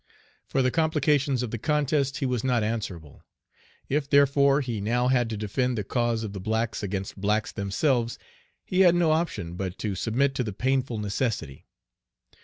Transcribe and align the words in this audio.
For 0.47 0.63
the 0.63 0.71
complications 0.71 1.43
of 1.43 1.51
the 1.51 1.59
contest 1.59 2.17
he 2.17 2.25
was 2.25 2.43
not 2.43 2.63
answerable. 2.63 3.21
If, 3.87 4.09
therefore, 4.09 4.61
he 4.61 4.81
now 4.81 5.09
had 5.09 5.29
to 5.29 5.37
defend 5.37 5.77
the 5.77 5.83
cause 5.83 6.23
of 6.23 6.33
the 6.33 6.39
blacks 6.39 6.81
against 6.81 7.21
blacks 7.21 7.51
themselves, 7.51 8.17
he 8.65 8.79
had 8.79 8.95
no 8.95 9.11
option 9.11 9.53
but 9.53 9.77
to 9.77 9.93
submit 9.93 10.33
to 10.33 10.43
the 10.43 10.53
painful 10.53 10.97
necessity. 10.97 11.67